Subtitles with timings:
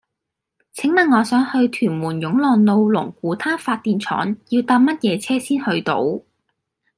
[0.73, 6.23] 請問我想去屯門湧浪路龍鼓灘發電廠要搭乜嘢車先去到